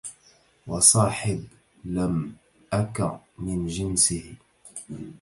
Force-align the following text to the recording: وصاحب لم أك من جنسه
وصاحب 0.67 1.47
لم 1.85 2.35
أك 2.73 3.19
من 3.39 3.67
جنسه 3.67 4.35